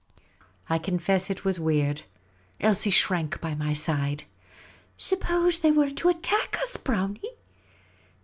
I 0.67 0.79
confess 0.79 1.29
it 1.29 1.45
was 1.45 1.59
weird. 1.59 2.01
Elsie 2.59 2.89
shrank 2.89 3.39
by 3.39 3.53
my 3.53 3.73
side." 3.73 4.23
vSup 4.97 5.19
pose 5.19 5.59
they 5.59 5.71
were 5.71 5.91
to 5.91 6.09
attack 6.09 6.57
us, 6.63 6.75
Brownie 6.75 7.33